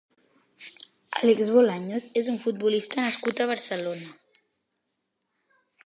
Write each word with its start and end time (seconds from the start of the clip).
Álex 1.19 1.51
Bolaños 1.57 2.07
és 2.23 2.31
un 2.33 2.41
futbolista 2.45 3.05
nascut 3.05 3.39
a 3.47 3.51
Barcelona. 3.53 4.13